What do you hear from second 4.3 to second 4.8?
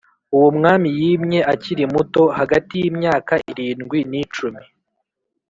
cumi)